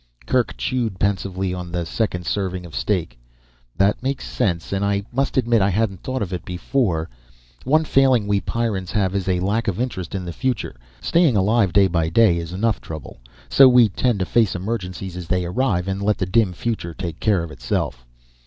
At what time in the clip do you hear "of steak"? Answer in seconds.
2.65-3.19